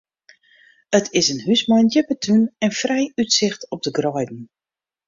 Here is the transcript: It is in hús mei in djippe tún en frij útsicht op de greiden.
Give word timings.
It 0.99 1.05
is 1.19 1.27
in 1.33 1.43
hús 1.45 1.61
mei 1.69 1.79
in 1.83 1.91
djippe 1.95 2.15
tún 2.27 2.41
en 2.65 2.77
frij 2.81 3.07
útsicht 3.21 3.61
op 3.75 3.79
de 3.85 3.91
greiden. 3.99 4.41